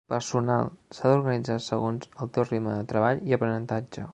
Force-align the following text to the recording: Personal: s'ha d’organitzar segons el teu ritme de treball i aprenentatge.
Personal: 0.11 0.69
s'ha 0.99 1.11
d’organitzar 1.11 1.57
segons 1.65 2.09
el 2.25 2.33
teu 2.39 2.49
ritme 2.51 2.79
de 2.81 2.89
treball 2.95 3.23
i 3.33 3.37
aprenentatge. 3.39 4.09